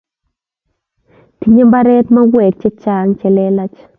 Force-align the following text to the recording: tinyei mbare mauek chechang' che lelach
tinyei 1.39 1.67
mbare 1.69 1.95
mauek 2.13 2.53
chechang' 2.61 3.17
che 3.19 3.27
lelach 3.35 3.79